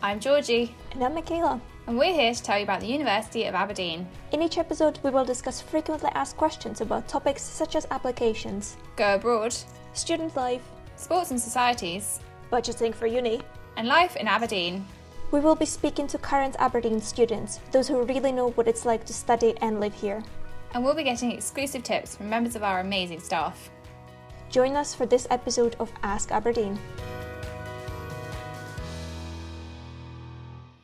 [0.00, 0.76] I'm Georgie.
[0.92, 1.60] And I'm Michaela.
[1.88, 4.06] And we're here to tell you about the University of Aberdeen.
[4.30, 9.16] In each episode, we will discuss frequently asked questions about topics such as applications, go
[9.16, 9.56] abroad,
[9.94, 10.62] student life,
[10.94, 12.20] sports and societies,
[12.52, 13.40] budgeting for uni,
[13.76, 14.86] and life in Aberdeen.
[15.32, 19.04] We will be speaking to current Aberdeen students, those who really know what it's like
[19.06, 20.22] to study and live here.
[20.74, 23.68] And we'll be getting exclusive tips from members of our amazing staff.
[24.48, 26.78] Join us for this episode of Ask Aberdeen.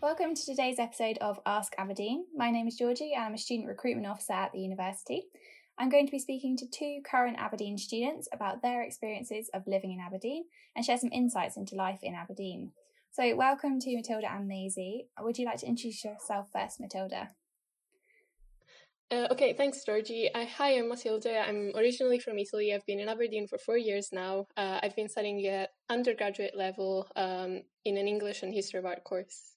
[0.05, 2.27] Welcome to today's episode of Ask Aberdeen.
[2.37, 5.23] My name is Georgie and I'm a student recruitment officer at the university.
[5.79, 9.93] I'm going to be speaking to two current Aberdeen students about their experiences of living
[9.93, 10.45] in Aberdeen
[10.77, 12.73] and share some insights into life in Aberdeen.
[13.13, 15.07] So, welcome to Matilda and Maisie.
[15.19, 17.31] Would you like to introduce yourself first, Matilda?
[19.11, 20.29] Uh, okay, thanks, Georgie.
[20.35, 21.49] Uh, hi, I'm Matilda.
[21.49, 22.75] I'm originally from Italy.
[22.75, 24.49] I've been in Aberdeen for four years now.
[24.55, 29.03] Uh, I've been studying at undergraduate level um, in an English and History of Art
[29.03, 29.54] course.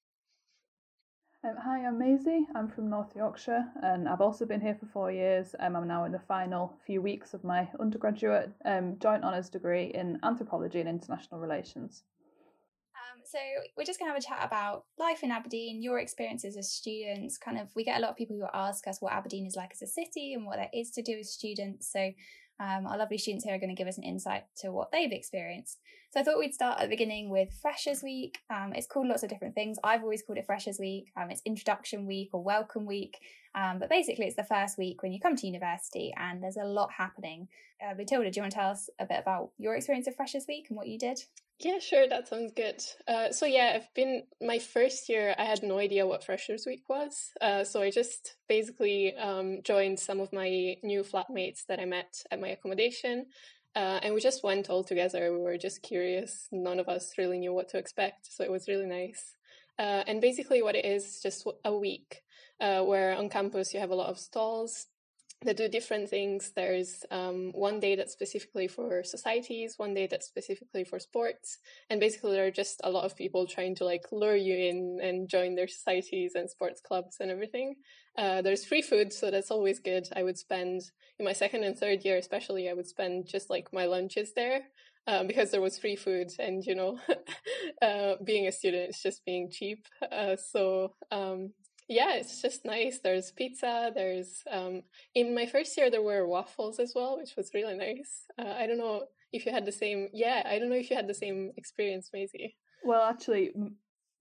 [1.47, 2.45] Um, hi, I'm Maisie.
[2.55, 5.55] I'm from North Yorkshire and I've also been here for four years.
[5.59, 9.85] Um, I'm now in the final few weeks of my undergraduate um, joint honours degree
[9.93, 12.03] in anthropology and international relations.
[12.95, 13.37] Um, so
[13.77, 17.37] we're just going to have a chat about life in Aberdeen, your experiences as students.
[17.37, 19.71] Kind of, we get a lot of people who ask us what Aberdeen is like
[19.71, 21.89] as a city and what there is to do as students.
[21.89, 22.11] So
[22.59, 25.11] um, our lovely students here are going to give us an insight to what they've
[25.13, 25.79] experienced.
[26.11, 28.39] So I thought we'd start at the beginning with Freshers Week.
[28.49, 29.77] Um, it's called lots of different things.
[29.83, 31.11] I've always called it Freshers Week.
[31.17, 33.17] Um, it's Introduction Week or Welcome Week.
[33.53, 36.63] Um, but basically, it's the first week when you come to university and there's a
[36.63, 37.49] lot happening.
[37.85, 40.45] Uh, Matilda, do you want to tell us a bit about your experience of Freshers
[40.47, 41.19] Week and what you did?
[41.59, 42.83] Yeah, sure, that sounds good.
[43.07, 45.33] Uh, so yeah, I've been my first year.
[45.39, 49.99] I had no idea what Freshers Week was, uh, so I just basically um, joined
[49.99, 53.25] some of my new flatmates that I met at my accommodation,
[53.75, 55.31] uh, and we just went all together.
[55.31, 56.47] We were just curious.
[56.51, 59.35] None of us really knew what to expect, so it was really nice.
[59.79, 62.23] Uh, and basically, what it is just a week
[62.59, 64.87] uh, where on campus you have a lot of stalls
[65.43, 66.51] that do different things.
[66.55, 71.59] There's um, one day that's specifically for societies, one day that's specifically for sports,
[71.89, 74.99] and basically there are just a lot of people trying to like lure you in
[75.01, 77.75] and join their societies and sports clubs and everything.
[78.17, 80.07] Uh, there's free food, so that's always good.
[80.15, 80.81] I would spend
[81.19, 84.61] in my second and third year, especially, I would spend just like my lunches there.
[85.09, 86.99] Um, because there was free food and you know
[87.81, 91.53] uh, being a student is just being cheap uh, so um,
[91.87, 92.99] yeah, it's just nice.
[92.99, 93.91] There's pizza.
[93.93, 94.83] There's um,
[95.15, 98.25] in my first year there were waffles as well, which was really nice.
[98.37, 100.09] Uh, I don't know if you had the same.
[100.13, 102.55] Yeah, I don't know if you had the same experience, Maisie.
[102.83, 103.51] Well, actually,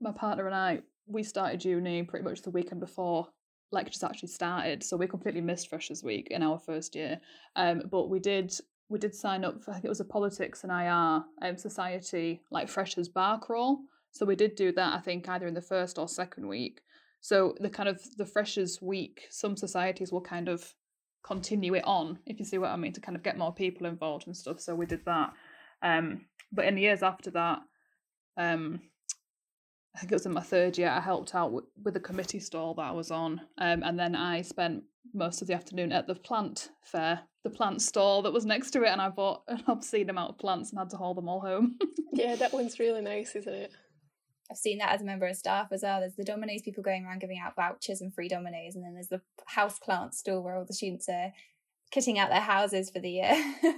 [0.00, 3.28] my partner and I we started uni pretty much the weekend before
[3.72, 7.21] lectures actually started, so we completely missed Freshers Week in our first year.
[7.56, 8.55] Um, but we did
[8.88, 12.43] we did sign up for I think it was a politics and IR um, society
[12.53, 13.81] like freshers bar crawl.
[14.12, 14.94] So we did do that.
[14.94, 16.81] I think either in the first or second week.
[17.26, 20.72] So the kind of the freshers week, some societies will kind of
[21.25, 23.88] continue it on, if you see what I mean, to kind of get more people
[23.88, 24.60] involved and stuff.
[24.60, 25.32] So we did that.
[25.82, 27.59] Um, but in the years after that,
[28.37, 28.81] um,
[29.92, 32.38] I think it was in my third year, I helped out with, with the committee
[32.38, 33.41] stall that I was on.
[33.58, 37.82] Um, and then I spent most of the afternoon at the plant fair, the plant
[37.82, 38.91] stall that was next to it.
[38.91, 41.76] And I bought an obscene amount of plants and had to haul them all home.
[42.12, 43.72] yeah, that one's really nice, isn't it?
[44.50, 46.00] I've seen that as a member of staff as well.
[46.00, 49.08] There's the Domino's people going around giving out vouchers and free Domino's, and then there's
[49.08, 51.32] the house plant store where all the students are
[51.92, 53.54] kitting out their houses for the year.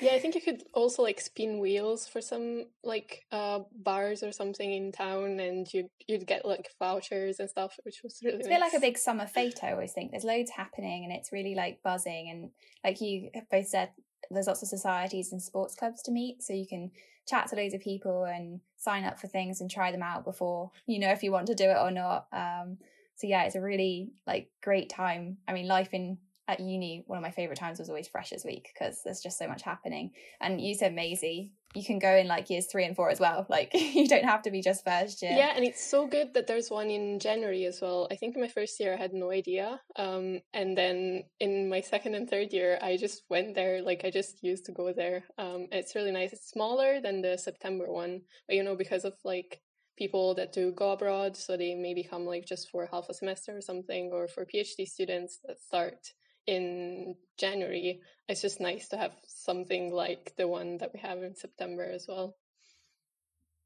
[0.00, 4.32] yeah, I think you could also like spin wheels for some like uh bars or
[4.32, 8.38] something in town, and you you'd get like vouchers and stuff, which was really.
[8.38, 8.56] It's nice.
[8.56, 9.62] a bit like a big summer fete.
[9.62, 12.50] I always think there's loads happening, and it's really like buzzing, and
[12.84, 13.90] like you both said,
[14.30, 16.90] there's lots of societies and sports clubs to meet, so you can
[17.28, 20.70] chat to loads of people and sign up for things and try them out before
[20.86, 22.26] you know if you want to do it or not.
[22.32, 22.78] Um,
[23.16, 25.38] so yeah, it's a really like great time.
[25.46, 26.18] I mean, life in
[26.48, 29.46] at uni, one of my favorite times was always Freshers Week because there's just so
[29.46, 30.10] much happening.
[30.40, 33.46] And you said Maisie, you can go in like years three and four as well.
[33.60, 35.32] Like you don't have to be just first year.
[35.32, 38.08] Yeah, and it's so good that there's one in January as well.
[38.10, 39.80] I think in my first year I had no idea.
[39.96, 43.82] Um, and then in my second and third year I just went there.
[43.82, 45.24] Like I just used to go there.
[45.38, 46.32] Um, it's really nice.
[46.32, 49.60] It's smaller than the September one, but you know because of like
[49.96, 53.56] people that do go abroad, so they maybe come like just for half a semester
[53.56, 56.12] or something, or for PhD students that start
[56.50, 61.36] in January, it's just nice to have something like the one that we have in
[61.36, 62.36] September as well.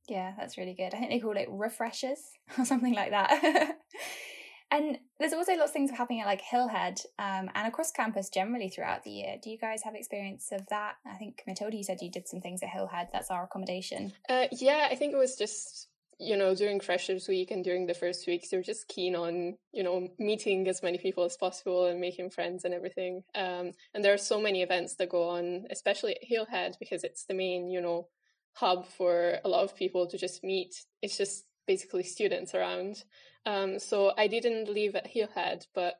[0.06, 0.92] Yeah, that's really good.
[0.92, 2.18] I think they call it refreshers
[2.58, 3.76] or something like that.
[4.70, 8.68] and there's also lots of things happening at like Hillhead um, and across campus generally
[8.68, 9.36] throughout the year.
[9.42, 10.96] Do you guys have experience of that?
[11.06, 13.08] I think Matilda, you said you did some things at Hillhead.
[13.14, 14.12] That's our accommodation.
[14.28, 15.88] Uh, yeah, I think it was just
[16.18, 19.82] you know, during Freshers Week and during the first weeks, you're just keen on, you
[19.82, 23.22] know, meeting as many people as possible and making friends and everything.
[23.34, 27.24] Um, and there are so many events that go on, especially at Hillhead, because it's
[27.24, 28.08] the main, you know,
[28.54, 30.74] hub for a lot of people to just meet.
[31.02, 33.04] It's just basically students around.
[33.46, 35.94] Um, so I didn't leave at Hillhead, but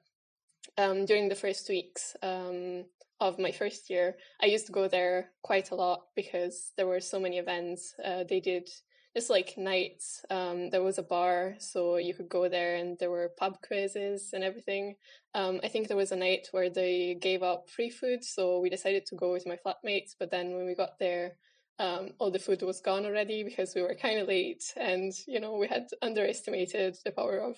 [0.78, 2.84] um, during the first weeks um,
[3.20, 7.00] of my first year, I used to go there quite a lot because there were
[7.00, 7.94] so many events.
[8.02, 8.69] Uh, they did
[9.14, 10.25] just like nights.
[10.31, 14.32] Um, there was a bar, so you could go there, and there were pub quizzes
[14.32, 14.96] and everything.
[15.34, 18.70] Um, I think there was a night where they gave out free food, so we
[18.70, 20.14] decided to go with my flatmates.
[20.19, 21.32] But then when we got there,
[21.78, 25.40] um, all the food was gone already because we were kind of late, and you
[25.40, 27.56] know we had underestimated the power of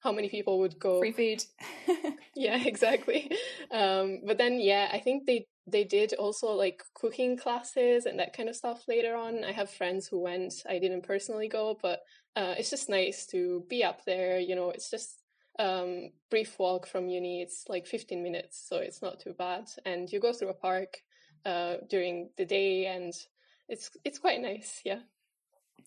[0.00, 1.00] how many people would go.
[1.00, 1.44] Free food.
[2.34, 3.30] yeah, exactly.
[3.70, 8.32] Um, but then, yeah, I think they they did also like cooking classes and that
[8.32, 9.44] kind of stuff later on.
[9.44, 10.64] I have friends who went.
[10.68, 12.00] I didn't personally go, but
[12.36, 14.38] uh, it's just nice to be up there.
[14.38, 15.22] You know, it's just
[15.58, 17.42] um, brief walk from uni.
[17.42, 19.68] It's like 15 minutes, so it's not too bad.
[19.84, 20.98] And you go through a park
[21.44, 23.12] uh, during the day, and
[23.68, 24.80] it's it's quite nice.
[24.84, 25.00] Yeah.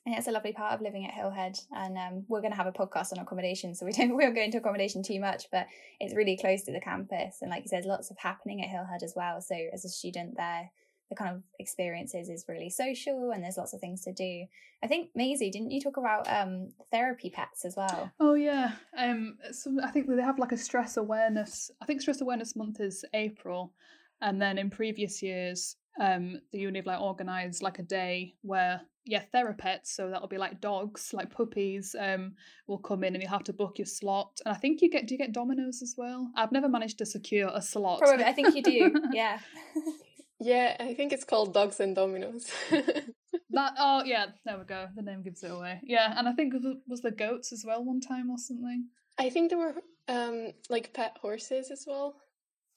[0.06, 2.66] And it's a lovely part of living at Hillhead, and um, we're going to have
[2.66, 5.68] a podcast on accommodation, so we don't we won't go into accommodation too much, but
[6.00, 9.04] it's really close to the campus, and like you said, lots of happening at Hillhead
[9.04, 9.42] as well.
[9.42, 10.72] So as a student there,
[11.12, 14.46] the kind of experiences is really social, and there's lots of things to do.
[14.84, 18.12] I think Maisie, didn't you talk about um, therapy pets as well?
[18.20, 21.70] Oh yeah, um, so I think they have like a stress awareness.
[21.80, 23.72] I think stress awareness month is April,
[24.20, 28.80] and then in previous years um the uni have like organized like a day where
[29.06, 32.34] yeah therapets so that'll be like dogs like puppies um
[32.68, 34.40] will come in and you'll have to book your slot.
[34.46, 36.32] And i think you get do you get Domino's as well?
[36.36, 38.00] I've never managed to secure a slot.
[38.00, 39.40] Probably i think you do yeah.
[40.40, 45.02] Yeah i think it's called dogs and Domino's that oh yeah there we go the
[45.02, 45.80] name gives it away.
[45.84, 46.54] Yeah and i think
[46.88, 48.88] was the goats as well one time or something?
[49.18, 49.76] I think there were
[50.08, 52.16] um like pet horses as well.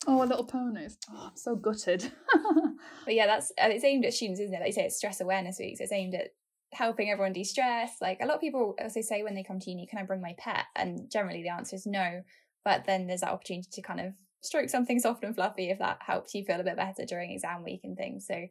[0.06, 0.99] Oh, little ponies.
[1.11, 2.11] Oh, I'm so gutted.
[3.05, 4.59] but yeah, that's it's aimed at students, isn't it?
[4.59, 5.79] Like you say, it's stress awareness week.
[5.79, 6.31] So it's aimed at
[6.73, 7.97] helping everyone de-stress.
[8.01, 10.21] Like a lot of people also say when they come to uni, can I bring
[10.21, 10.65] my pet?
[10.77, 12.23] And generally the answer is no.
[12.65, 15.99] But then there's that opportunity to kind of stroke something soft and fluffy if that
[16.01, 18.27] helps you feel a bit better during exam week and things.
[18.27, 18.47] So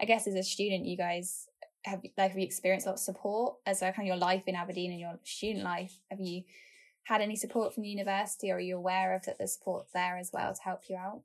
[0.00, 1.46] I guess as a student, you guys
[1.84, 4.44] have like have you experienced a lot of support as a kind of your life
[4.46, 5.98] in Aberdeen and your student life?
[6.10, 6.42] Have you
[7.04, 10.16] had any support from the university or are you aware of that the support there
[10.18, 11.22] as well to help you out?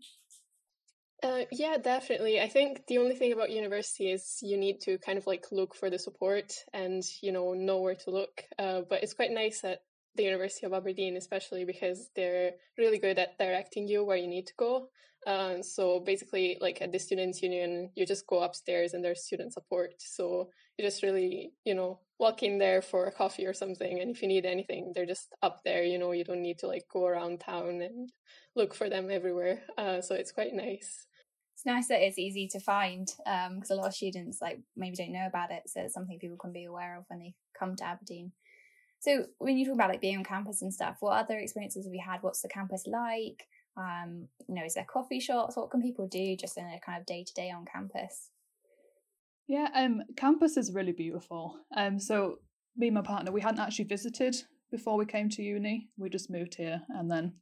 [1.24, 2.40] Uh, yeah, definitely.
[2.42, 5.76] I think the only thing about university is you need to kind of like look
[5.76, 8.44] for the support and you know know where to look.
[8.58, 9.82] Uh, but it's quite nice at
[10.16, 14.48] the University of Aberdeen, especially because they're really good at directing you where you need
[14.48, 14.88] to go.
[15.28, 19.54] Um, so basically, like at the students' union, you just go upstairs and there's student
[19.54, 19.94] support.
[20.00, 24.00] So you just really, you know, walk in there for a coffee or something.
[24.02, 25.84] And if you need anything, they're just up there.
[25.84, 28.10] You know, you don't need to like go around town and
[28.56, 29.62] look for them everywhere.
[29.78, 31.06] Uh, so it's quite nice.
[31.62, 34.96] It's nice that it's easy to find because um, a lot of students like maybe
[34.96, 35.62] don't know about it.
[35.68, 38.32] So it's something people can be aware of when they come to Aberdeen.
[39.00, 41.94] So when you talk about like being on campus and stuff, what other experiences have
[41.94, 42.24] you had?
[42.24, 43.44] What's the campus like?
[43.78, 45.56] Um, you know, is there coffee shops?
[45.56, 48.32] What can people do just in a kind of day to day on campus?
[49.48, 51.60] Yeah, um, campus is really beautiful.
[51.78, 52.38] Um, so
[52.76, 54.36] me and my partner, we hadn't actually visited
[54.72, 55.90] before we came to uni.
[55.96, 57.34] We just moved here, and then,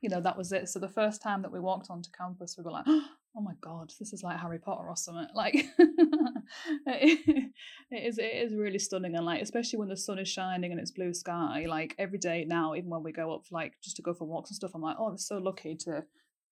[0.00, 0.68] you know, that was it.
[0.68, 3.08] So the first time that we walked onto campus, we were like, "Oh
[3.40, 5.66] my god, this is like Harry Potter or something!" Like,
[6.86, 7.52] it
[7.90, 8.18] is.
[8.18, 11.14] It is really stunning, and like, especially when the sun is shining and it's blue
[11.14, 11.66] sky.
[11.68, 14.50] Like every day now, even when we go up, like just to go for walks
[14.50, 16.04] and stuff, I'm like, "Oh, I'm so lucky to."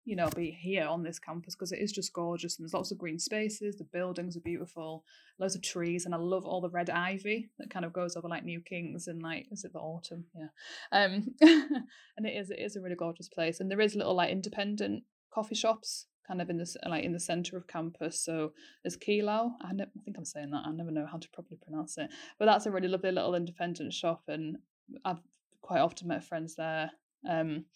[0.04, 2.90] you know, be here on this campus because it is just gorgeous and there's lots
[2.90, 5.04] of green spaces, the buildings are beautiful,
[5.38, 8.28] loads of trees, and I love all the red ivy that kind of goes over
[8.28, 10.24] like New Kings and like is it the autumn?
[10.34, 10.48] Yeah.
[10.90, 13.60] Um and it is it is a really gorgeous place.
[13.60, 17.20] And there is little like independent coffee shops kind of in the like in the
[17.20, 18.20] center of campus.
[18.20, 18.52] So
[18.82, 19.52] there's Kilau.
[19.60, 20.64] I, I think I'm saying that.
[20.66, 23.92] I never know how to properly pronounce it, but that's a really lovely little independent
[23.92, 24.58] shop, and
[25.04, 25.20] I've
[25.60, 26.90] quite often met friends there.
[27.28, 27.66] Um,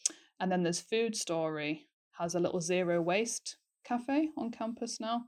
[0.41, 1.87] and then there's Food Story,
[2.19, 5.25] has a little zero waste cafe on campus now.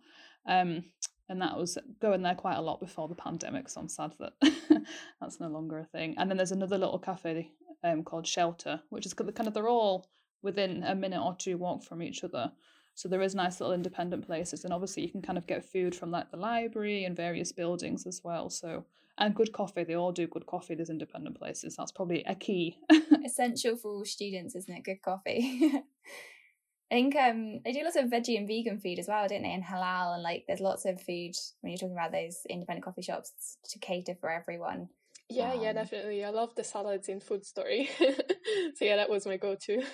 [0.46, 0.84] Um,
[1.28, 4.32] and that was going there quite a lot before the pandemic, so I'm sad that
[5.20, 6.14] that's no longer a thing.
[6.16, 7.50] And then there's another little cafe
[7.84, 10.08] um, called Shelter, which is kind of they're all
[10.42, 12.52] within a minute or two walk from each other.
[12.98, 15.94] So there is nice little independent places, and obviously you can kind of get food
[15.94, 18.50] from like the library and various buildings as well.
[18.50, 18.86] So
[19.18, 20.74] and good coffee, they all do good coffee.
[20.74, 21.76] There's independent places.
[21.76, 22.76] That's probably a key.
[23.24, 24.82] Essential for all students, isn't it?
[24.82, 25.70] Good coffee.
[26.90, 29.52] I think um they do lots of veggie and vegan food as well, don't they?
[29.52, 33.02] And halal and like there's lots of food when you're talking about those independent coffee
[33.02, 34.88] shops to cater for everyone.
[35.28, 36.24] Yeah, um, yeah, definitely.
[36.24, 37.90] I love the salads in Food Story.
[37.98, 39.84] so yeah, that was my go-to.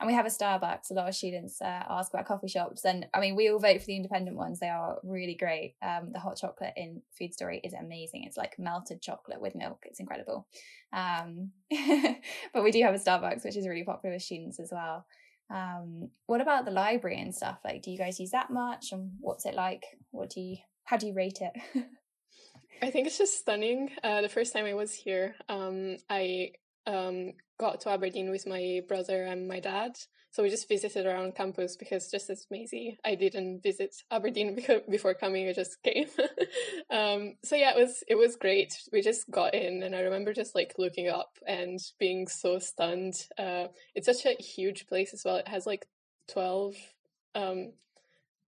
[0.00, 0.90] And we have a Starbucks.
[0.90, 3.80] A lot of students uh, ask about coffee shops, and I mean, we all vote
[3.80, 4.58] for the independent ones.
[4.58, 5.74] They are really great.
[5.82, 8.24] Um, the hot chocolate in Food Story is amazing.
[8.24, 9.84] It's like melted chocolate with milk.
[9.84, 10.46] It's incredible.
[10.94, 11.50] Um,
[12.54, 15.04] but we do have a Starbucks, which is really popular with students as well.
[15.50, 17.58] Um, what about the library and stuff?
[17.62, 18.92] Like, do you guys use that much?
[18.92, 19.84] And what's it like?
[20.12, 20.56] What do you?
[20.84, 21.52] How do you rate it?
[22.82, 23.90] I think it's just stunning.
[24.02, 26.52] Uh, the first time I was here, um, I
[26.86, 29.92] um, got to Aberdeen with my brother and my dad.
[30.30, 34.58] So we just visited around campus because just as Maisie, I didn't visit Aberdeen
[34.90, 35.46] before coming.
[35.46, 36.06] I just came.
[36.90, 38.74] um, so yeah, it was it was great.
[38.92, 43.26] We just got in, and I remember just like looking up and being so stunned.
[43.36, 45.36] Uh, it's such a huge place as well.
[45.36, 45.86] It has like
[46.32, 46.76] twelve
[47.34, 47.72] um,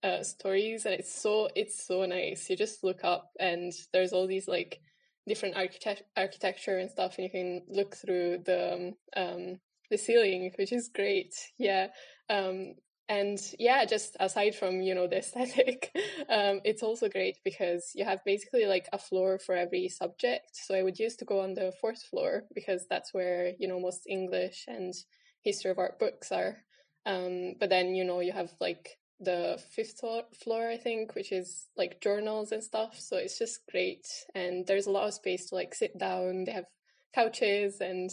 [0.02, 2.48] uh, stories, and it's so it's so nice.
[2.48, 4.80] You just look up, and there's all these like
[5.26, 9.58] different architect- architecture and stuff, and you can look through the um,
[9.90, 11.34] the ceiling, which is great.
[11.58, 11.88] Yeah.
[12.28, 12.74] Um,
[13.08, 15.90] and yeah, just aside from you know the aesthetic,
[16.30, 20.50] um, it's also great because you have basically like a floor for every subject.
[20.54, 23.80] So I would used to go on the fourth floor because that's where you know
[23.80, 24.94] most English and
[25.42, 26.64] history of art books are.
[27.04, 30.00] Um, but then you know you have like the fifth
[30.42, 32.98] floor, I think, which is like journals and stuff.
[32.98, 34.06] So it's just great.
[34.34, 36.44] And there's a lot of space to like sit down.
[36.44, 36.66] They have
[37.14, 38.10] couches and,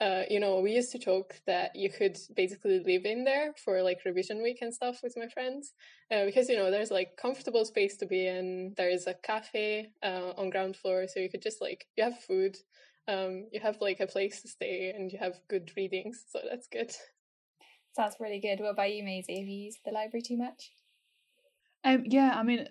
[0.00, 3.82] uh, you know, we used to joke that you could basically live in there for
[3.82, 5.72] like revision week and stuff with my friends.
[6.10, 8.74] Uh, because, you know, there's like comfortable space to be in.
[8.76, 11.06] There is a cafe uh, on ground floor.
[11.06, 12.56] So you could just like, you have food.
[13.08, 16.24] Um, you have like a place to stay and you have good readings.
[16.30, 16.94] So that's good.
[17.94, 18.60] Sounds really good.
[18.60, 19.38] What about you, Maisie?
[19.38, 20.70] Have you used the library too much?
[21.84, 22.68] Um, yeah, I mean,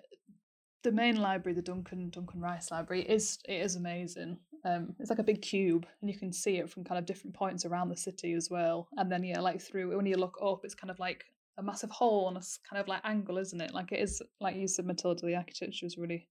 [0.83, 4.37] the main library, the Duncan Duncan Rice Library, is it is amazing.
[4.65, 7.35] Um, it's like a big cube, and you can see it from kind of different
[7.35, 8.87] points around the city as well.
[8.97, 11.25] And then yeah, like through when you look up, it's kind of like
[11.57, 13.73] a massive hole on a kind of like angle, isn't it?
[13.73, 16.27] Like it is, like you said, Matilda, the architecture is really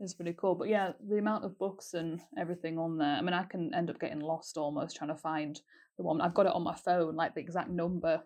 [0.00, 0.54] is really cool.
[0.54, 3.16] But yeah, the amount of books and everything on there.
[3.16, 5.60] I mean, I can end up getting lost almost trying to find
[6.00, 6.20] the one.
[6.20, 8.22] I've got it on my phone, like the exact number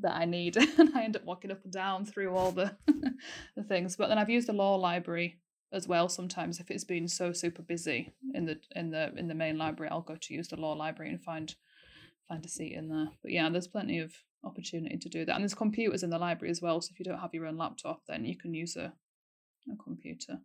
[0.00, 2.74] that I need, and I end up walking up and down through all the
[3.56, 3.96] the things.
[3.96, 5.38] But then I've used the law library
[5.72, 9.34] as well sometimes if it's been so super busy in the in the in the
[9.34, 11.54] main library i'll go to use the law library and find
[12.28, 14.12] find a seat in there but yeah there's plenty of
[14.42, 17.04] opportunity to do that and there's computers in the library as well so if you
[17.04, 18.92] don't have your own laptop then you can use a,
[19.72, 20.38] a computer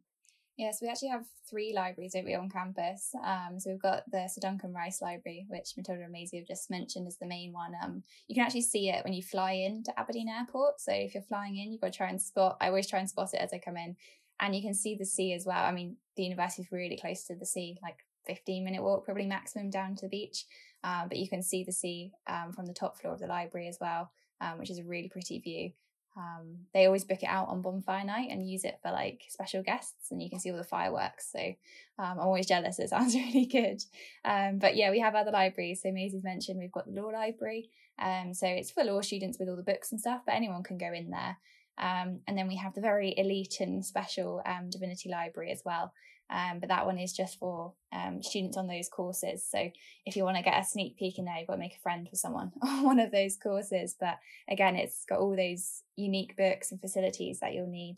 [0.57, 3.13] Yes, we actually have three libraries over on campus.
[3.25, 6.71] Um, so we've got the Sir Duncan Rice Library, which Matilda and Maisie have just
[6.71, 7.73] mentioned as the main one.
[7.83, 10.79] Um, you can actually see it when you fly into Aberdeen Airport.
[10.79, 12.55] So if you're flying in, you've got to try and spot.
[12.61, 13.97] I always try and spot it as I come in,
[14.39, 15.61] and you can see the sea as well.
[15.63, 19.25] I mean, the university is really close to the sea, like 15 minute walk, probably
[19.25, 20.45] maximum down to the beach.
[20.85, 23.67] Um, but you can see the sea um, from the top floor of the library
[23.67, 25.71] as well, um, which is a really pretty view.
[26.17, 29.63] Um, they always book it out on bonfire night and use it for like special
[29.63, 31.31] guests, and you can see all the fireworks.
[31.31, 31.55] So um,
[31.97, 32.79] I'm always jealous.
[32.79, 33.83] It sounds really good.
[34.23, 35.81] Um, but yeah, we have other libraries.
[35.81, 37.69] So Maisie's mentioned we've got the law library.
[37.99, 40.77] Um, so it's for law students with all the books and stuff, but anyone can
[40.77, 41.37] go in there.
[41.77, 45.93] Um, and then we have the very elite and special um, divinity library as well.
[46.29, 49.45] Um, but that one is just for um, students on those courses.
[49.47, 49.69] So
[50.05, 51.81] if you want to get a sneak peek in there, you've got to make a
[51.81, 53.95] friend with someone on one of those courses.
[53.99, 54.17] But
[54.49, 57.97] again, it's got all those unique books and facilities that you'll need.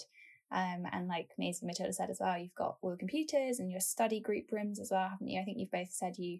[0.51, 3.81] Um, and like Maisie Matilda said as well, you've got all the computers and your
[3.81, 5.41] study group rooms as well, haven't you?
[5.41, 6.39] I think you've both said you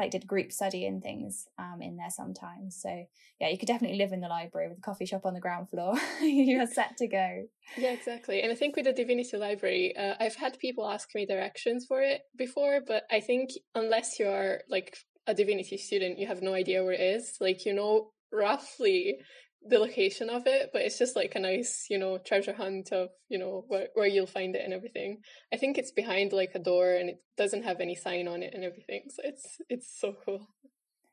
[0.00, 2.80] like did group study and things um, in there sometimes.
[2.80, 3.04] So
[3.40, 5.68] yeah, you could definitely live in the library with a coffee shop on the ground
[5.68, 5.94] floor.
[6.22, 7.44] You're set to go.
[7.76, 8.42] Yeah, exactly.
[8.42, 12.00] And I think with the Divinity Library, uh, I've had people ask me directions for
[12.00, 16.54] it before, but I think unless you are like a divinity student, you have no
[16.54, 17.36] idea where it is.
[17.40, 19.18] Like you know roughly
[19.66, 23.10] the location of it, but it's just like a nice, you know, treasure hunt of,
[23.28, 25.20] you know, where, where you'll find it and everything.
[25.52, 28.54] I think it's behind like a door and it doesn't have any sign on it
[28.54, 29.04] and everything.
[29.10, 30.46] So it's it's so cool.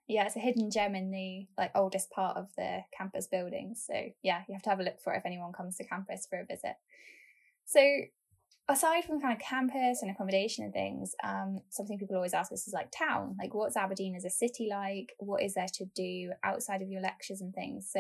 [0.08, 3.76] Yeah, it's a hidden gem in the like oldest part of the campus building.
[3.76, 6.26] So yeah, you have to have a look for it if anyone comes to campus
[6.30, 6.76] for a visit.
[7.66, 7.82] So
[8.70, 12.68] aside from kind of campus and accommodation and things, um, something people always ask us
[12.68, 13.36] is like town.
[13.40, 15.14] Like, what's Aberdeen as a city like?
[15.20, 17.90] What is there to do outside of your lectures and things?
[17.92, 18.00] So,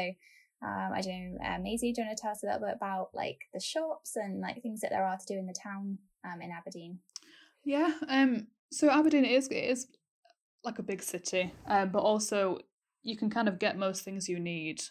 [0.62, 2.75] um, I don't know, uh, Maisie, do you want to tell us a little bit
[2.75, 6.00] about like the shops and like things that there are to do in the town
[6.25, 7.00] um, in Aberdeen?
[7.63, 7.93] Yeah.
[8.07, 8.47] Um.
[8.71, 9.88] So Aberdeen is is
[10.63, 12.59] like a big city, um, but also
[13.03, 14.81] you can kind of get most things you need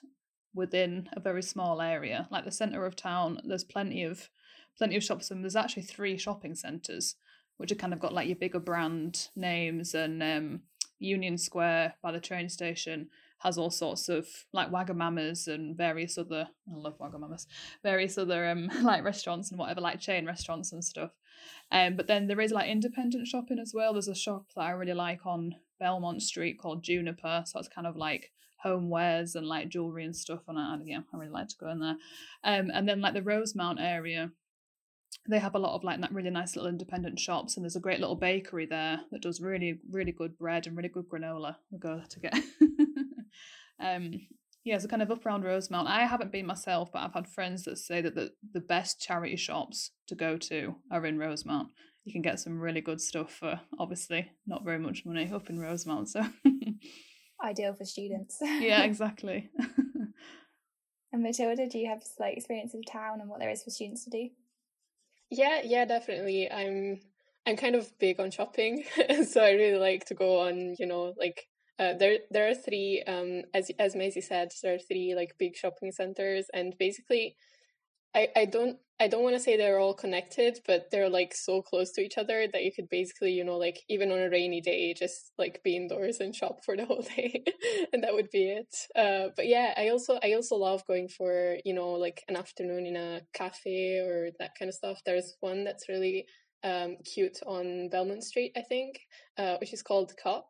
[0.54, 2.26] within a very small area.
[2.30, 4.30] Like the centre of town, there's plenty of
[4.76, 7.16] plenty of shops, and there's actually three shopping centres
[7.56, 10.60] which have kind of got like your bigger brand names, and um,
[10.98, 16.48] Union Square by the train station has all sorts of like Wagamama's and various other
[16.72, 17.46] I love Wagamama's
[17.82, 21.10] various other um like restaurants and whatever like chain restaurants and stuff.
[21.70, 23.92] Um, but then there is like independent shopping as well.
[23.92, 27.44] There's a shop that I really like on Belmont Street called Juniper.
[27.46, 28.32] So it's kind of like
[28.64, 30.40] homewares and like jewelry and stuff.
[30.48, 31.96] And I, yeah, I really like to go in there.
[32.42, 34.30] Um, and then like the Rosemount area,
[35.28, 38.00] they have a lot of like really nice little independent shops, and there's a great
[38.00, 41.56] little bakery there that does really really good bread and really good granola.
[41.70, 42.34] We go to get.
[43.80, 44.12] um,
[44.66, 45.86] yeah, so kind of up around Rosemount.
[45.86, 49.36] I haven't been myself, but I've had friends that say that the, the best charity
[49.36, 51.68] shops to go to are in Rosemount.
[52.04, 55.60] You can get some really good stuff for obviously not very much money up in
[55.60, 56.08] Rosemount.
[56.08, 56.24] So
[57.44, 58.38] ideal for students.
[58.40, 59.50] yeah, exactly.
[61.12, 64.02] and Matilda, do you have like experience of town and what there is for students
[64.04, 64.30] to do?
[65.30, 66.50] Yeah, yeah, definitely.
[66.50, 67.00] I'm
[67.46, 68.84] I'm kind of big on shopping,
[69.28, 71.46] so I really like to go on, you know, like
[71.78, 75.56] uh, there there are three um as as Maisie said there are three like big
[75.56, 77.36] shopping centers and basically
[78.16, 81.60] I I don't I don't want to say they're all connected but they're like so
[81.60, 84.62] close to each other that you could basically you know like even on a rainy
[84.62, 87.44] day just like be indoors and shop for the whole day
[87.92, 88.74] and that would be it.
[88.96, 92.86] Uh but yeah I also I also love going for you know like an afternoon
[92.86, 95.00] in a cafe or that kind of stuff.
[95.04, 96.26] There's one that's really
[96.64, 99.00] um cute on Belmont Street I think
[99.36, 100.48] uh which is called Cup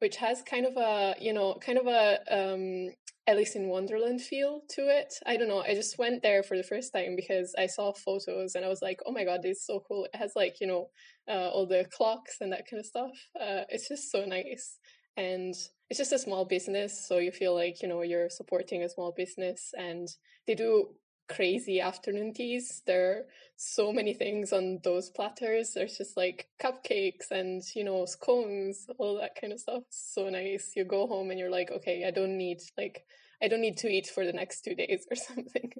[0.00, 2.90] which has kind of a you know kind of a um,
[3.26, 5.14] Alice in Wonderland feel to it.
[5.26, 5.60] I don't know.
[5.60, 8.82] I just went there for the first time because I saw photos and I was
[8.82, 10.06] like, oh my god, this is so cool.
[10.06, 10.88] It has like you know
[11.28, 13.12] uh, all the clocks and that kind of stuff.
[13.38, 14.78] Uh, it's just so nice
[15.16, 15.54] and
[15.88, 19.12] it's just a small business so you feel like you know you're supporting a small
[19.16, 20.08] business and
[20.46, 20.86] they do
[21.34, 22.82] crazy afternoon teas.
[22.86, 23.22] There are
[23.56, 25.72] so many things on those platters.
[25.74, 29.84] There's just like cupcakes and, you know, scones, all that kind of stuff.
[29.90, 30.72] So nice.
[30.74, 33.04] You go home and you're like, okay, I don't need like
[33.42, 35.72] I don't need to eat for the next two days or something.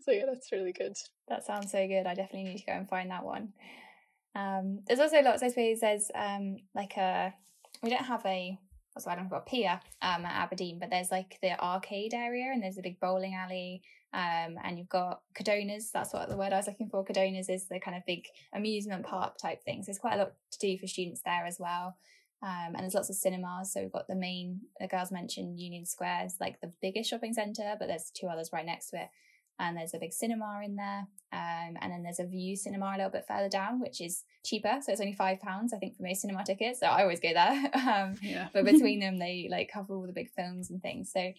[0.00, 0.96] so yeah, that's really good.
[1.28, 2.06] That sounds so good.
[2.06, 3.52] I definitely need to go and find that one.
[4.34, 7.34] Um, there's also lots, I suppose, there's um like a
[7.82, 8.58] we don't have a
[8.92, 12.50] what's I don't have a pier um at Aberdeen, but there's like the arcade area
[12.52, 13.82] and there's a big bowling alley
[14.14, 17.04] um, and you've got Codona's, that's what the word I was looking for.
[17.04, 19.86] Codona's is the kind of big amusement park type things.
[19.86, 21.96] There's quite a lot to do for students there as well.
[22.40, 23.72] Um, and there's lots of cinemas.
[23.72, 27.32] So we've got the main, the girls mentioned Union Square is like the biggest shopping
[27.32, 29.08] centre, but there's two others right next to it.
[29.58, 31.08] And there's a big cinema in there.
[31.32, 34.78] Um, and then there's a Vue cinema a little bit further down, which is cheaper.
[34.80, 36.78] So it's only five pounds, I think, for most cinema tickets.
[36.78, 37.70] So I always go there.
[37.74, 38.48] Um, yeah.
[38.52, 41.10] but between them, they like cover all the big films and things.
[41.12, 41.32] So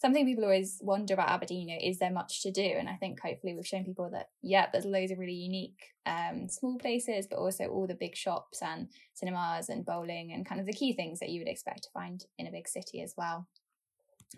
[0.00, 2.62] something people always wonder about Aberdeen, you know, is there much to do?
[2.62, 6.48] And I think hopefully we've shown people that, yeah, there's loads of really unique um,
[6.48, 10.66] small places, but also all the big shops and cinemas and bowling and kind of
[10.66, 13.46] the key things that you would expect to find in a big city as well.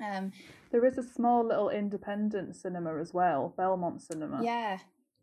[0.03, 0.33] Um,
[0.70, 4.42] there is a small little independent cinema as well, Belmont Cinema.
[4.42, 4.79] Yeah,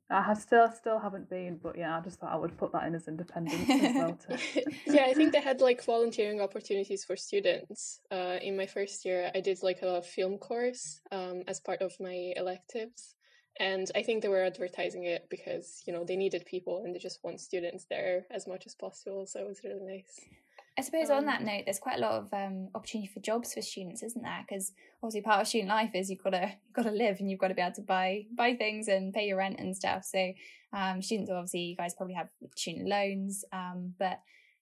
[0.10, 2.88] I have still still haven't been, but yeah, I just thought I would put that
[2.88, 4.18] in as independent as well.
[4.88, 8.00] yeah, I think they had like volunteering opportunities for students.
[8.10, 11.94] Uh, in my first year, I did like a film course um, as part of
[12.00, 13.16] my electives,
[13.60, 17.00] and I think they were advertising it because you know they needed people and they
[17.00, 19.26] just want students there as much as possible.
[19.26, 20.22] So it was really nice.
[20.78, 23.20] I suppose um, on that um, note, there's quite a lot of um, opportunity for
[23.20, 24.46] jobs for students, isn't there?
[24.48, 27.30] Because obviously, part of student life is you've got to you've got to live and
[27.30, 30.06] you've got to be able to buy buy things and pay your rent and stuff.
[30.06, 30.34] So,
[30.74, 33.44] um, students obviously, you guys probably have student loans.
[33.52, 34.20] Um, but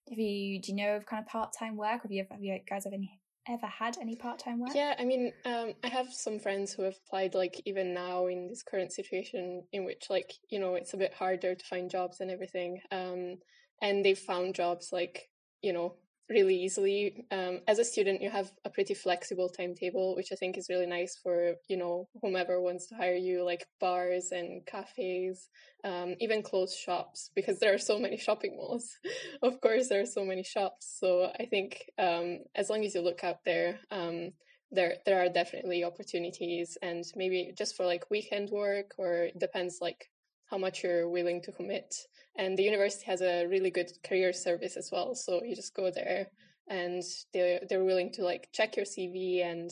[0.08, 2.02] have you do you know of kind of part time work?
[2.02, 4.70] Have you have you guys have any ever had any part time work?
[4.74, 8.48] Yeah, I mean, um, I have some friends who have applied, like even now in
[8.48, 12.20] this current situation, in which like you know it's a bit harder to find jobs
[12.20, 12.80] and everything.
[12.90, 13.36] Um,
[13.82, 15.28] and they've found jobs like
[15.60, 15.96] you know
[16.28, 17.24] really easily.
[17.30, 20.86] Um, as a student, you have a pretty flexible timetable, which I think is really
[20.86, 25.48] nice for you know whomever wants to hire you, like bars and cafes,
[25.84, 28.98] um, even closed shops, because there are so many shopping malls.
[29.42, 30.96] of course, there are so many shops.
[30.98, 33.80] So I think um, as long as you look out there.
[33.90, 34.32] Um,
[34.72, 39.78] there, there are definitely opportunities, and maybe just for like weekend work, or it depends
[39.80, 40.10] like
[40.46, 41.94] how much you're willing to commit.
[42.38, 45.14] And the university has a really good career service as well.
[45.14, 46.28] So you just go there
[46.68, 49.70] and they're, they're willing to like check your CV and,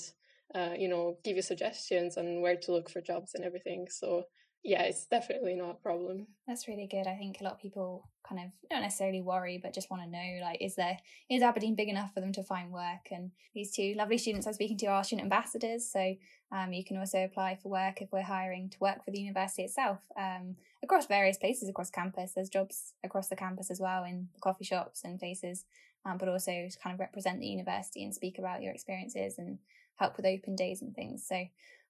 [0.55, 3.87] uh, you know, give you suggestions on where to look for jobs and everything.
[3.90, 4.24] So
[4.64, 6.27] yeah, it's definitely not a problem.
[6.48, 7.07] That's really good.
[7.07, 10.11] I think a lot of people kind of don't necessarily worry, but just want to
[10.11, 10.98] know like, is there
[11.31, 13.12] is Aberdeen big enough for them to find work?
[13.12, 16.16] And these two lovely students I'm speaking to are student ambassadors, so
[16.55, 19.64] Um, you can also apply for work if we're hiring to work for the university
[19.64, 22.33] itself um, across various places across campus.
[22.33, 25.64] There's jobs across the campus as well in coffee shops and places,
[26.05, 29.59] um, but also to kind of represent the university and speak about your experiences and
[29.96, 31.27] help with open days and things.
[31.27, 31.42] So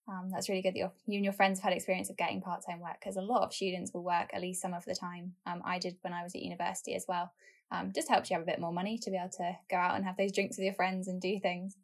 [0.06, 2.62] um, that's really good that you and your friends have had experience of getting part
[2.64, 5.34] time work because a lot of students will work at least some of the time.
[5.46, 7.32] Um, I did when I was at university as well.
[7.70, 9.96] Um, just helps you have a bit more money to be able to go out
[9.96, 11.76] and have those drinks with your friends and do things.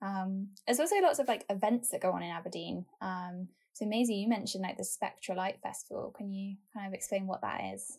[0.00, 2.86] Um, there's also lots of like events that go on in Aberdeen.
[3.00, 6.14] Um, so Maisie, you mentioned like the Spectra Light Festival.
[6.16, 7.98] Can you kind of explain what that is?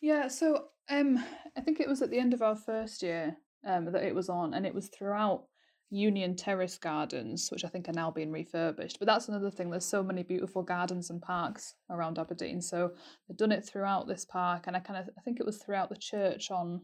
[0.00, 1.22] Yeah, so um,
[1.56, 4.52] I think it was at the end of our first year that it was on,
[4.54, 5.44] and it was throughout
[5.90, 8.98] Union Terrace Gardens, which I think are now being refurbished.
[8.98, 9.70] But that's another thing.
[9.70, 12.92] There's so many beautiful gardens and parks around Aberdeen, so
[13.28, 15.90] they've done it throughout this park, and I kind of I think it was throughout
[15.90, 16.82] the church on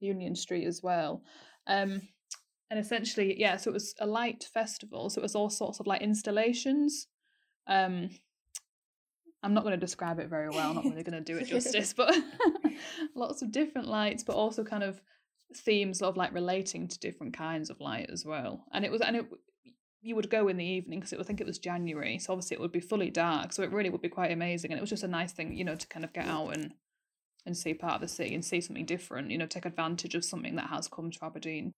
[0.00, 1.22] Union Street as well.
[1.66, 2.02] Um,
[2.70, 5.10] and essentially, yeah, so it was a light festival.
[5.10, 7.08] So it was all sorts of like installations.
[7.66, 8.10] Um,
[9.42, 10.70] I'm not going to describe it very well.
[10.70, 12.16] I'm not really going to do it justice, but
[13.14, 15.00] lots of different lights, but also kind of
[15.56, 18.64] themes of like relating to different kinds of light as well.
[18.72, 19.26] And it was, and it,
[20.02, 22.60] you would go in the evening because I think it was January, so obviously it
[22.60, 23.52] would be fully dark.
[23.52, 25.64] So it really would be quite amazing, and it was just a nice thing, you
[25.64, 26.74] know, to kind of get out and
[27.46, 29.30] and see part of the city and see something different.
[29.30, 31.72] You know, take advantage of something that has come to Aberdeen.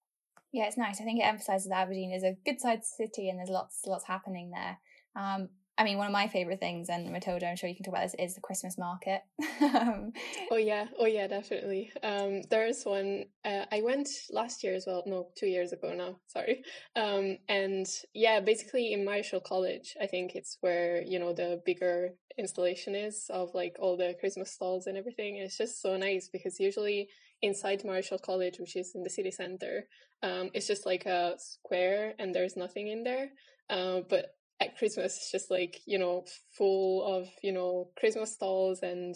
[0.53, 1.01] Yeah, it's nice.
[1.01, 4.05] I think it emphasises that Aberdeen is a good sized city and there's lots lots
[4.05, 4.79] happening there.
[5.15, 7.95] Um, I mean, one of my favourite things, and Matilda, I'm sure you can talk
[7.95, 9.23] about this, is the Christmas market.
[9.77, 10.12] Um,
[10.51, 11.91] oh yeah, oh yeah, definitely.
[12.03, 13.25] Um, there's one.
[13.45, 15.03] Uh, I went last year as well.
[15.07, 16.17] No, two years ago now.
[16.29, 16.62] Sorry.
[16.95, 22.11] Um, and yeah, basically in Marischal College, I think it's where you know the bigger
[22.39, 25.37] installation is of like all the Christmas stalls and everything.
[25.37, 27.09] It's just so nice because usually
[27.43, 29.85] inside Marischal College, which is in the city center,
[30.23, 33.31] um, it's just like a square and there's nothing in there.
[33.69, 34.36] Uh, but
[34.66, 39.14] at Christmas, it's just like, you know, full of, you know, Christmas stalls and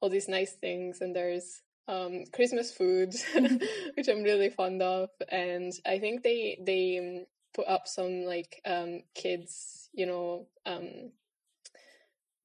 [0.00, 1.00] all these nice things.
[1.00, 3.14] And there's um, Christmas food,
[3.94, 5.10] which I'm really fond of.
[5.28, 11.12] And I think they, they um, put up some like um, kids, you know, um,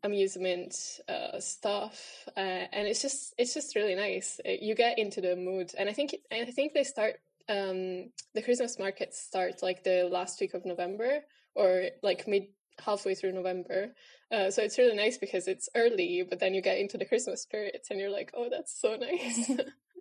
[0.03, 4.39] amusement uh, stuff, uh, and it's just it's just really nice.
[4.45, 7.15] You get into the mood, and I think I think they start
[7.49, 11.21] um, the Christmas markets start like the last week of November
[11.57, 12.47] or like mid
[12.79, 13.93] halfway through November.
[14.31, 17.41] Uh, so it's really nice because it's early, but then you get into the Christmas
[17.41, 19.51] spirit and you're like, oh, that's so nice.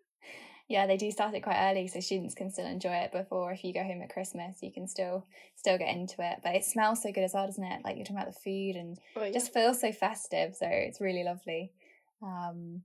[0.68, 3.52] yeah, they do start it quite early, so students can still enjoy it before.
[3.52, 6.40] If you go home at Christmas, you can still still get into it.
[6.42, 7.82] But it smells so good as well, doesn't it?
[7.84, 9.32] Like you're talking about the food and oh, yeah.
[9.32, 10.54] just feels so festive.
[10.56, 11.72] So it's really lovely.
[12.22, 12.82] Um,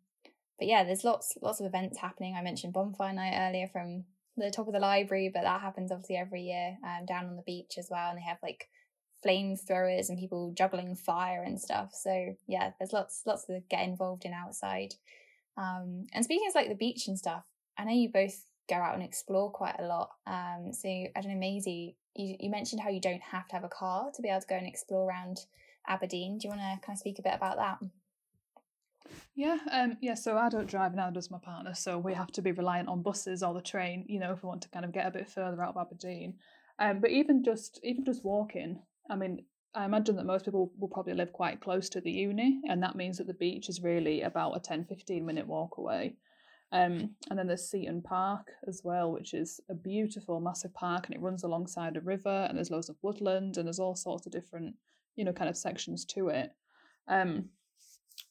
[0.60, 2.36] but yeah, there's lots lots of events happening.
[2.36, 4.06] I mentioned bonfire night earlier from
[4.46, 7.44] the top of the library, but that happens obviously every year um, down on the
[7.44, 8.10] beach as well.
[8.10, 8.70] And they have like
[9.26, 11.92] flamethrowers and people juggling fire and stuff.
[11.94, 14.96] So yeah, there's lots lots to get involved in outside.
[15.58, 17.44] Um, and speaking of like the beach and stuff,
[17.78, 20.12] I know you both go out and explore quite a lot.
[20.26, 23.64] Um, so I don't know, Maisie, you, you mentioned how you don't have to have
[23.64, 25.40] a car to be able to go and explore around
[25.88, 26.38] Aberdeen.
[26.38, 27.80] Do you want to kind of speak a bit about that?
[29.36, 30.14] Yeah, um, yeah.
[30.14, 31.74] So I don't drive now, does my partner?
[31.74, 34.48] So we have to be reliant on buses or the train, you know, if we
[34.48, 36.36] want to kind of get a bit further out of Aberdeen.
[36.80, 40.88] Um, but even just even just walking, I mean, I imagine that most people will
[40.88, 44.22] probably live quite close to the uni, and that means that the beach is really
[44.22, 46.16] about a 10 15 minute walk away.
[46.74, 51.16] Um, and then there's Seaton Park as well, which is a beautiful, massive park, and
[51.16, 54.32] it runs alongside a river, and there's loads of woodland, and there's all sorts of
[54.32, 54.76] different,
[55.16, 56.52] you know, kind of sections to it.
[57.08, 57.50] Um,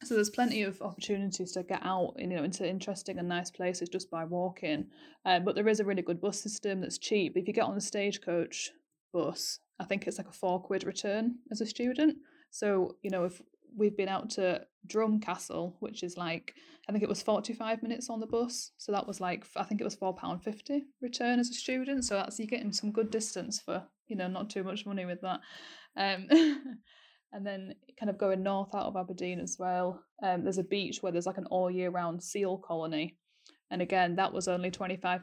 [0.03, 3.89] so there's plenty of opportunities to get out, you know, into interesting and nice places
[3.89, 4.87] just by walking.
[5.27, 7.37] Um, but there is a really good bus system that's cheap.
[7.37, 8.71] If you get on the stagecoach
[9.13, 12.17] bus, I think it's like a four quid return as a student.
[12.51, 13.43] So you know, if
[13.77, 16.55] we've been out to Drum Castle, which is like
[16.89, 19.65] I think it was forty five minutes on the bus, so that was like I
[19.65, 22.05] think it was four pound fifty return as a student.
[22.05, 25.21] So that's you getting some good distance for you know not too much money with
[25.21, 25.41] that.
[25.97, 26.29] Um,
[27.33, 30.03] and then kind of going north out of Aberdeen as well.
[30.23, 33.17] Um, there's a beach where there's like an all year round seal colony,
[33.71, 35.23] and again that was only 25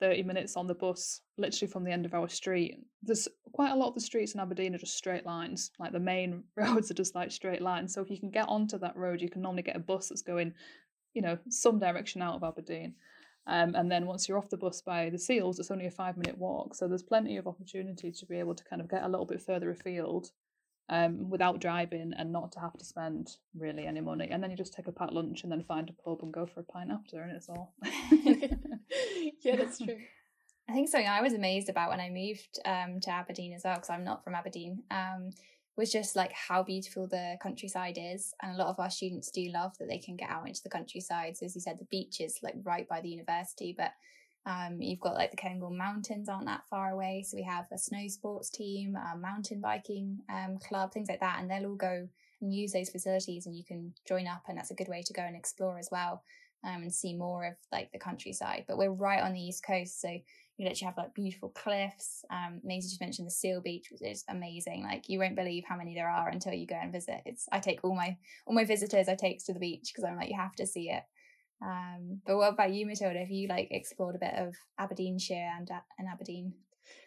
[0.00, 2.78] 30 minutes on the bus, literally from the end of our street.
[3.02, 6.00] There's quite a lot of the streets in Aberdeen are just straight lines, like the
[6.00, 7.94] main roads are just like straight lines.
[7.94, 10.22] So if you can get onto that road, you can normally get a bus that's
[10.22, 10.52] going,
[11.14, 12.94] you know, some direction out of Aberdeen.
[13.48, 16.16] Um, and then once you're off the bus by the seals, it's only a five
[16.16, 16.74] minute walk.
[16.74, 19.40] So there's plenty of opportunity to be able to kind of get a little bit
[19.40, 20.30] further afield
[20.88, 24.28] um, without driving and not to have to spend really any money.
[24.30, 26.46] And then you just take a packed lunch and then find a pub and go
[26.46, 27.74] for a pint after, and it's all.
[29.42, 29.96] yeah, that's true.
[30.68, 33.74] I think something I was amazed about when I moved um, to Aberdeen as well,
[33.74, 35.30] because I'm not from Aberdeen, um,
[35.76, 38.34] was just like how beautiful the countryside is.
[38.42, 40.70] And a lot of our students do love that they can get out into the
[40.70, 41.36] countryside.
[41.36, 43.92] So, as you said, the beach is like right by the university, but
[44.46, 47.24] um, you've got like the Cairngorm Mountains aren't that far away.
[47.26, 51.40] So, we have a snow sports team, a mountain biking um, club, things like that.
[51.40, 52.08] And they'll all go
[52.40, 54.42] and use those facilities and you can join up.
[54.48, 56.22] And that's a good way to go and explore as well
[56.64, 58.64] um, and see more of like the countryside.
[58.66, 62.24] But we're right on the east coast, so you literally have like beautiful cliffs.
[62.30, 64.82] Um, Maisie just mentioned the Seal Beach, which is amazing.
[64.82, 67.22] Like you won't believe how many there are until you go and visit.
[67.24, 70.16] It's I take all my all my visitors I take to the beach because I'm
[70.16, 71.02] like you have to see it.
[71.62, 73.18] Um, but what about you, Matilda?
[73.20, 76.54] Have you like explored a bit of Aberdeenshire and and Aberdeen?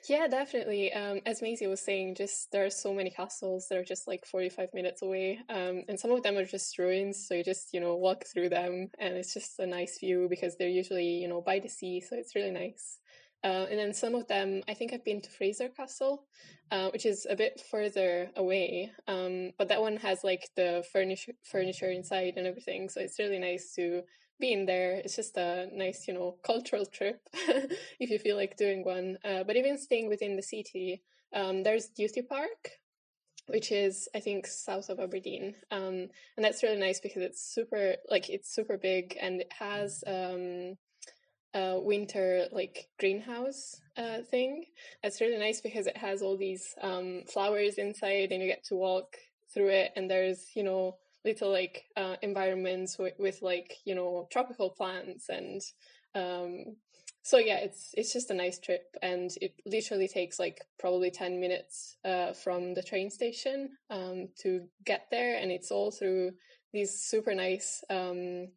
[0.08, 0.92] Yeah, definitely.
[0.94, 4.26] Um, as Maisie was saying, just there are so many castles that are just like
[4.26, 5.40] 45 minutes away.
[5.50, 7.28] Um, and some of them are just ruins.
[7.28, 10.58] So you just, you know, walk through them and it's just a nice view because
[10.58, 12.02] they're usually, you know, by the sea.
[12.02, 13.00] So it's really nice.
[13.44, 16.26] Uh, and then some of them, I think I've been to Fraser Castle,
[16.72, 18.92] uh, which is a bit further away.
[19.08, 22.90] Um, but that one has like the furniture, furniture inside and everything.
[22.90, 24.02] So it's really nice to
[24.40, 24.94] being there.
[24.94, 29.18] It's just a nice you know cultural trip if you feel like doing one.
[29.24, 31.02] Uh, but even staying within the city
[31.34, 32.72] um, there's Duthie park
[33.48, 35.56] which is i think south of aberdeen.
[35.72, 40.04] Um, and that's really nice because it's super like it's super big and it has
[40.06, 40.78] um,
[41.56, 44.66] a winter like greenhouse uh, thing.
[45.02, 48.76] That's really nice because it has all these um, flowers inside and you get to
[48.76, 49.18] walk
[49.52, 54.28] through it and there's you know little like uh, environments with, with like you know
[54.32, 55.62] tropical plants and
[56.16, 56.76] um,
[57.22, 61.40] so yeah it's it's just a nice trip and it literally takes like probably 10
[61.40, 65.38] minutes uh, from the train station um, to get there.
[65.38, 66.32] And it's all through
[66.74, 68.48] these super nice um,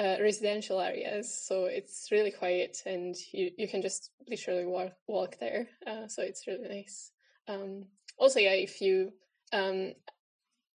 [0.00, 1.46] uh, residential areas.
[1.46, 5.68] So it's really quiet and you, you can just literally walk walk there.
[5.86, 7.12] Uh, so it's really nice.
[7.48, 7.84] Um,
[8.18, 9.12] also yeah if you
[9.52, 9.92] um,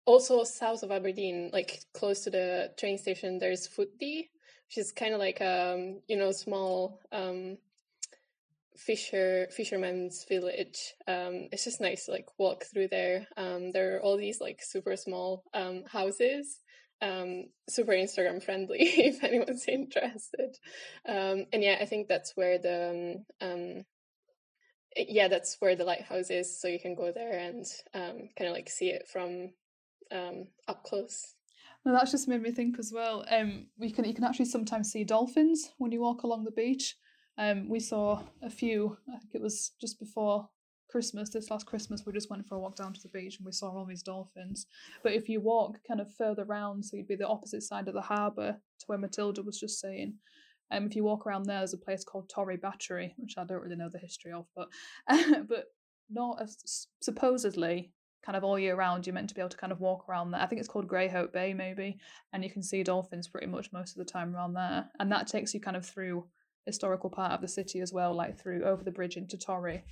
[0.08, 4.30] also south of Aberdeen, like close to the train station, there's Footdee,
[4.68, 7.58] which is kind of like um you know small um
[8.76, 10.94] fisher fisherman's village.
[11.08, 13.28] Um, it's just nice to like walk through there.
[13.36, 16.62] Um, there are all these like super small um houses.
[17.00, 20.58] Um, super Instagram friendly if anyone's interested.
[21.08, 23.84] Um, and yeah, I think that's where the um,
[24.96, 26.60] yeah, that's where the lighthouse is.
[26.60, 29.52] So you can go there and kind of like see it from
[30.12, 31.36] um, up close.
[31.86, 33.26] No, that's just made me think as well.
[33.30, 36.96] Um, we can you can actually sometimes see dolphins when you walk along the beach.
[37.38, 38.98] Um, we saw a few.
[39.14, 40.50] I think it was just before
[40.90, 41.30] Christmas.
[41.30, 43.52] This last Christmas, we just went for a walk down to the beach and we
[43.52, 44.66] saw all these dolphins.
[45.04, 47.94] But if you walk kind of further round, so you'd be the opposite side of
[47.94, 50.16] the harbour to where Matilda was just saying.
[50.72, 53.62] Um, if you walk around there, there's a place called Torry Battery, which I don't
[53.62, 54.68] really know the history of, but
[55.48, 55.66] but
[56.10, 57.92] not as supposedly
[58.28, 60.32] kind of all year round you're meant to be able to kind of walk around
[60.32, 60.42] there.
[60.42, 61.98] I think it's called Greyhope Bay maybe,
[62.34, 64.90] and you can see dolphins pretty much most of the time around there.
[65.00, 66.26] And that takes you kind of through
[66.66, 69.86] historical part of the city as well, like through over the bridge into Torry.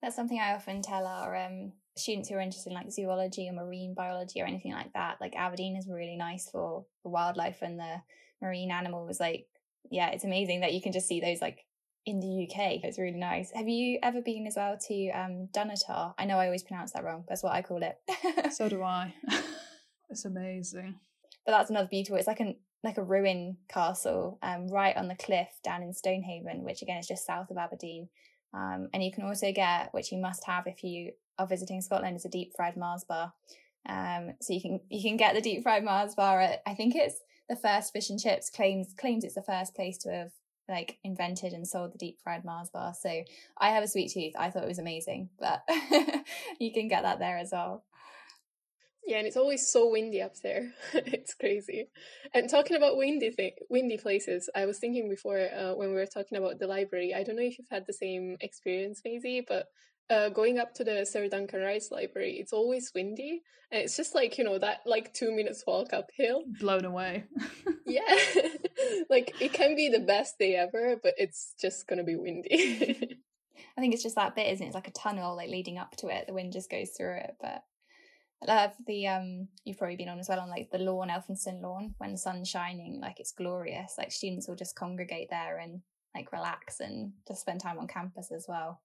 [0.00, 3.52] That's something I often tell our um, students who are interested in like zoology or
[3.52, 5.16] marine biology or anything like that.
[5.20, 7.96] Like Aberdeen is really nice for the wildlife and the
[8.40, 9.18] marine animals.
[9.18, 9.48] Like,
[9.90, 11.66] yeah, it's amazing that you can just see those like
[12.04, 12.80] in the UK.
[12.82, 13.50] It's really nice.
[13.54, 16.14] Have you ever been as well to um, Dunnottar?
[16.18, 17.24] I know I always pronounce that wrong.
[17.28, 17.98] That's what I call it.
[18.52, 19.14] so do I.
[20.10, 20.96] it's amazing.
[21.46, 22.16] But that's another beautiful.
[22.16, 26.64] It's like an like a ruin castle, um, right on the cliff down in Stonehaven,
[26.64, 28.08] which again is just south of Aberdeen.
[28.52, 32.16] Um, and you can also get, which you must have if you are visiting Scotland,
[32.16, 33.32] is a deep fried Mars bar.
[33.88, 36.94] Um, so you can you can get the deep fried Mars bar at I think
[36.96, 40.30] it's the first fish and chips claims claims it's the first place to have
[40.68, 42.94] like invented and sold the deep fried Mars bar.
[42.98, 43.22] So
[43.58, 44.34] I have a sweet tooth.
[44.38, 45.62] I thought it was amazing, but
[46.60, 47.84] you can get that there as well.
[49.04, 50.72] Yeah, and it's always so windy up there.
[50.92, 51.88] it's crazy.
[52.32, 56.06] And talking about windy thing, windy places, I was thinking before uh, when we were
[56.06, 57.12] talking about the library.
[57.12, 59.66] I don't know if you've had the same experience, Maisie, but
[60.12, 64.14] uh, going up to the Sir Duncan Rice Library, it's always windy, and it's just
[64.14, 66.44] like you know that like two minutes walk uphill.
[66.60, 67.24] Blown away.
[67.86, 68.02] yeah,
[69.10, 73.18] like it can be the best day ever, but it's just gonna be windy.
[73.76, 74.68] I think it's just that bit, isn't it?
[74.68, 76.26] It's like a tunnel, like leading up to it.
[76.26, 77.62] The wind just goes through it, but.
[78.44, 81.62] I love the um you've probably been on as well on like the lawn, Elphinstone
[81.62, 83.94] lawn, when the sun's shining, like it's glorious.
[83.96, 88.32] Like students will just congregate there and like relax and just spend time on campus
[88.32, 88.80] as well.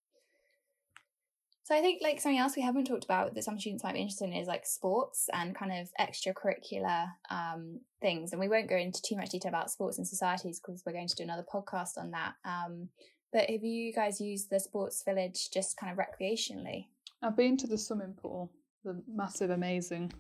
[1.67, 3.99] So I think like something else we haven't talked about that some students might be
[3.99, 8.31] interested in is like sports and kind of extracurricular um, things.
[8.31, 11.09] And we won't go into too much detail about sports and societies because we're going
[11.09, 12.35] to do another podcast on that.
[12.45, 12.87] Um,
[13.33, 16.85] but have you guys used the sports village just kind of recreationally?
[17.21, 18.49] I've been to the swimming pool,
[18.85, 20.13] the massive, amazing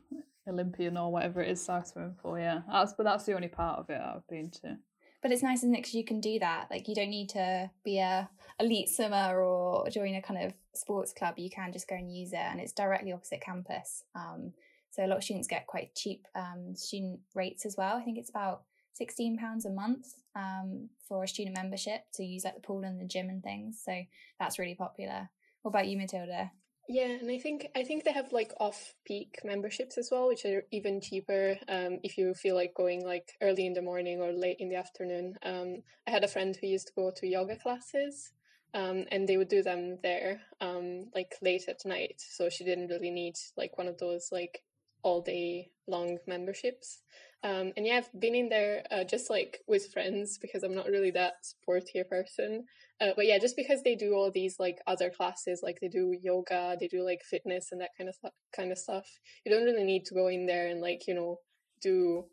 [0.49, 2.37] Olympian or whatever it is, size swimming pool.
[2.37, 4.77] Yeah, that's but that's the only part of it I've been to.
[5.21, 5.79] But it's nice, isn't it?
[5.79, 6.67] Because you can do that.
[6.69, 11.11] Like you don't need to be a elite swimmer or join a kind of sports
[11.13, 11.35] club.
[11.37, 14.03] You can just go and use it, and it's directly opposite campus.
[14.15, 14.53] Um,
[14.91, 17.97] so a lot of students get quite cheap um, student rates as well.
[17.97, 18.61] I think it's about
[18.93, 22.99] sixteen pounds a month um, for a student membership to use like the pool and
[22.99, 23.81] the gym and things.
[23.83, 23.93] So
[24.39, 25.29] that's really popular.
[25.63, 26.51] What about you, Matilda?
[26.89, 30.63] Yeah, and I think I think they have like off-peak memberships as well, which are
[30.71, 34.57] even cheaper um, if you feel like going like early in the morning or late
[34.59, 35.35] in the afternoon.
[35.43, 38.31] Um, I had a friend who used to go to yoga classes,
[38.73, 42.21] um, and they would do them there, um, like late at night.
[42.29, 44.63] So she didn't really need like one of those like
[45.03, 47.01] all day long memberships.
[47.43, 50.87] Um, and yeah, I've been in there uh, just like with friends because I'm not
[50.87, 52.65] really that sportier person.
[52.99, 56.17] Uh, but yeah, just because they do all these like other classes, like they do
[56.21, 58.15] yoga, they do like fitness and that kind of
[58.55, 59.05] kind of stuff.
[59.45, 61.37] You don't really need to go in there and like you know
[61.81, 62.25] do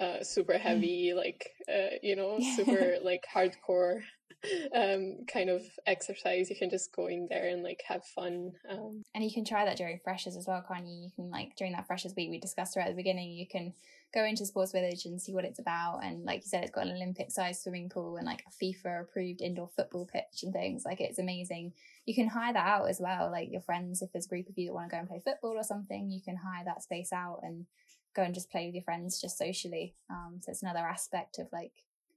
[0.00, 0.60] uh, super mm.
[0.60, 4.00] heavy, like uh, you know, super like hardcore
[4.74, 6.50] um, kind of exercise.
[6.50, 8.52] You can just go in there and like have fun.
[8.68, 11.04] Um, and you can try that during freshers as well, can't you?
[11.04, 13.32] You can like during that freshers week we discussed right at the beginning.
[13.32, 13.72] You can
[14.12, 16.00] go into Sports Village and see what it's about.
[16.02, 19.02] And like you said, it's got an Olympic sized swimming pool and like a FIFA
[19.02, 20.84] approved indoor football pitch and things.
[20.84, 21.72] Like it's amazing.
[22.04, 23.30] You can hire that out as well.
[23.30, 25.22] Like your friends, if there's a group of you that want to go and play
[25.24, 27.66] football or something, you can hire that space out and
[28.14, 29.94] go and just play with your friends just socially.
[30.10, 31.72] Um, so it's another aspect of like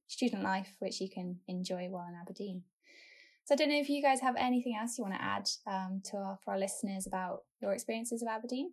[0.07, 2.63] student life which you can enjoy while in Aberdeen.
[3.45, 6.01] So I don't know if you guys have anything else you want to add um,
[6.05, 8.71] to our, for our listeners about your experiences of Aberdeen.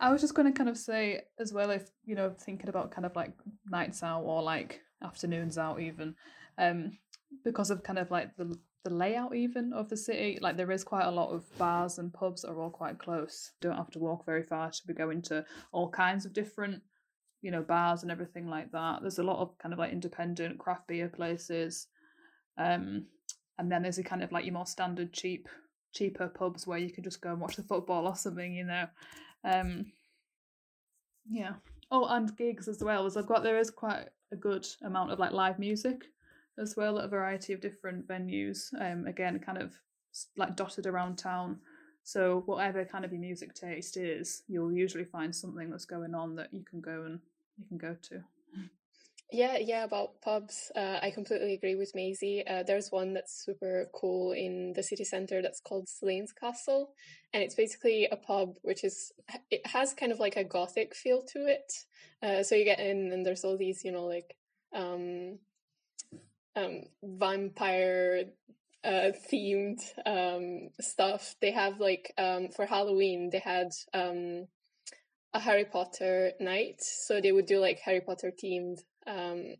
[0.00, 2.90] I was just going to kind of say as well, if you know, thinking about
[2.90, 3.32] kind of like
[3.66, 6.14] nights out or like afternoons out, even
[6.56, 6.98] um,
[7.44, 10.84] because of kind of like the the layout even of the city, like there is
[10.84, 13.52] quite a lot of bars and pubs that are all quite close.
[13.60, 16.82] Don't have to walk very far to be going to all kinds of different,
[17.42, 19.00] you know, bars and everything like that.
[19.00, 21.86] There's a lot of kind of like independent craft beer places,
[22.56, 23.06] um,
[23.58, 25.48] and then there's a kind of like your more standard cheap
[25.92, 28.86] cheaper pubs where you can just go and watch the football or something, you know.
[29.44, 29.86] Um,
[31.30, 31.54] yeah.
[31.90, 33.06] Oh, and gigs as well.
[33.06, 36.04] As I've got there is quite a good amount of like live music
[36.58, 38.68] as well at a variety of different venues.
[38.78, 39.74] Um, again, kind of
[40.36, 41.58] like dotted around town.
[42.08, 46.36] So whatever kind of your music taste is, you'll usually find something that's going on
[46.36, 47.20] that you can go and
[47.58, 48.24] you can go to.
[49.30, 50.72] Yeah, yeah, about pubs.
[50.74, 52.46] Uh, I completely agree with Maisie.
[52.46, 56.94] Uh, there's one that's super cool in the city centre that's called Slains Castle.
[57.34, 59.12] And it's basically a pub which is,
[59.50, 61.70] it has kind of like a gothic feel to it.
[62.22, 64.34] Uh, so you get in and there's all these, you know, like
[64.74, 65.40] um,
[66.56, 68.24] um, vampire
[68.84, 71.34] uh, themed um, stuff.
[71.40, 74.46] They have like, um, for Halloween, they had um,
[75.34, 76.80] a Harry Potter night.
[76.80, 79.54] So they would do like Harry Potter themed um,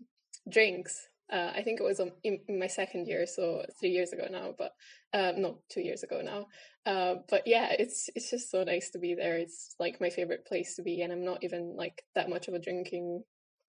[0.48, 1.08] drinks.
[1.30, 4.28] Uh, I think it was um, in, in, my second year, so three years ago
[4.30, 4.72] now, but
[5.12, 6.46] uh, no, two years ago now.
[6.90, 9.36] Uh, but yeah, it's it's just so nice to be there.
[9.36, 12.54] It's like my favorite place to be, and I'm not even like that much of
[12.54, 13.24] a drinking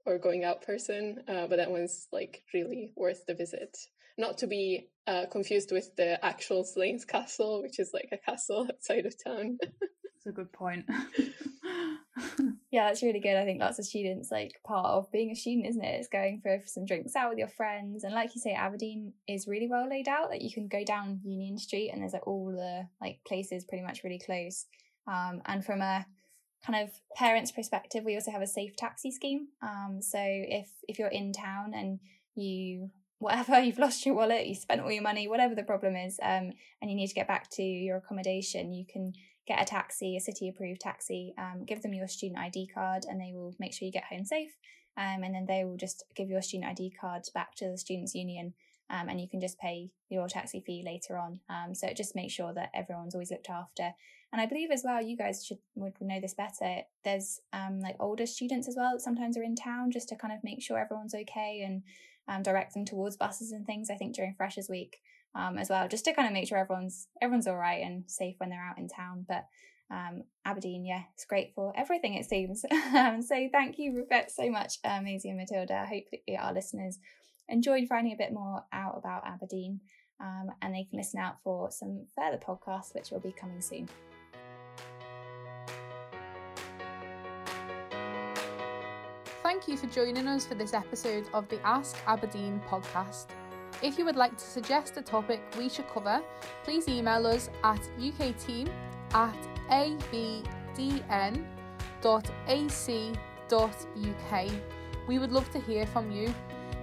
[0.05, 3.77] or going out person, uh, but that one's like really worth the visit.
[4.19, 8.67] Not to be uh, confused with the actual Slains Castle, which is like a castle
[8.69, 9.58] outside of town.
[9.62, 10.86] That's a good point.
[12.71, 13.38] yeah, that's really good.
[13.38, 15.99] I think lots of students like part of being a student, isn't it?
[15.99, 18.03] It's going for some drinks out with your friends.
[18.03, 20.23] And like you say, Aberdeen is really well laid out.
[20.23, 23.63] That like you can go down Union Street and there's like all the like places
[23.63, 24.65] pretty much really close.
[25.08, 26.05] Um, and from a
[26.65, 29.47] kind of parents' perspective, we also have a safe taxi scheme.
[29.62, 31.99] Um, so if if you're in town and
[32.36, 36.19] you whatever you've lost your wallet, you spent all your money, whatever the problem is,
[36.21, 36.51] um,
[36.82, 39.13] and you need to get back to your accommodation, you can
[39.47, 43.19] get a taxi, a city approved taxi, um, give them your student ID card, and
[43.19, 44.55] they will make sure you get home safe.
[44.97, 48.15] Um, and then they will just give your student ID card back to the Students'
[48.15, 48.53] Union,
[48.89, 51.39] um, and you can just pay your taxi fee later on.
[51.49, 53.94] Um, so it just makes sure that everyone's always looked after.
[54.31, 56.81] And I believe as well, you guys should would know this better.
[57.04, 60.33] There's um, like older students as well that sometimes are in town just to kind
[60.33, 61.81] of make sure everyone's okay and
[62.38, 63.90] direct them towards buses and things.
[63.90, 65.00] I think during Freshers Week,
[65.36, 68.36] um, as well, just to kind of make sure everyone's everyone's all right and safe
[68.38, 69.25] when they're out in town.
[69.27, 69.46] But
[69.92, 72.63] um, Aberdeen, yeah, it's great for everything it seems.
[72.96, 75.75] um, so thank you, Rebecca, so much, uh, Maisie and Matilda.
[75.75, 76.04] I hope
[76.40, 77.00] our listeners
[77.48, 79.80] enjoyed finding a bit more out about Aberdeen,
[80.19, 83.90] um, and they can listen out for some further podcasts which will be coming soon.
[89.60, 93.25] Thank you for joining us for this episode of the Ask Aberdeen podcast.
[93.81, 96.21] If you would like to suggest a topic we should cover,
[96.63, 98.69] please email us at ukteam
[99.12, 99.35] at
[99.69, 101.12] abdn.ac.uk.
[105.10, 106.33] We would love to hear from you.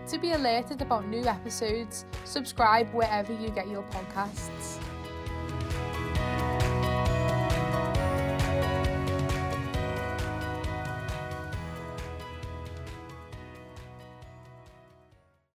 [0.09, 4.79] To be alerted about new episodes, subscribe wherever you get your podcasts.